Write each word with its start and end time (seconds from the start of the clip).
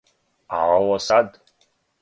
А 0.59 0.61
ово 0.79 0.97
сад? 1.09 1.27